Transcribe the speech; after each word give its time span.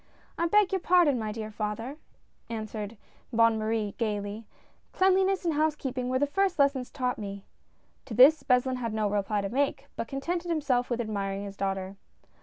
"I 0.39 0.47
beg 0.47 0.71
your 0.71 0.81
pardon, 0.81 1.19
my 1.19 1.31
dear 1.31 1.51
father," 1.51 1.97
answered 2.49 2.89
38 2.89 2.89
THE 2.89 2.95
SMUGGLER. 2.95 3.37
Bonne 3.37 3.59
Marie 3.59 3.91
gayly," 3.99 4.47
cleanliness 4.93 5.45
and 5.45 5.53
housekeeping 5.53 6.09
were 6.09 6.17
the 6.17 6.25
first 6.25 6.57
lessons 6.57 6.89
taught 6.89 7.19
me." 7.19 7.45
To 8.05 8.15
this 8.15 8.41
Beslin 8.41 8.77
had 8.77 8.95
no 8.95 9.07
reply 9.07 9.41
to 9.41 9.49
make, 9.49 9.89
but 9.95 10.07
contented 10.07 10.49
himself 10.49 10.89
with 10.89 11.01
admiring 11.01 11.43
his 11.43 11.55
daughter. 11.55 11.97